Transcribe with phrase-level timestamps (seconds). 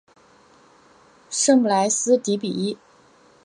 [1.29, 2.75] 圣布莱斯迪比伊。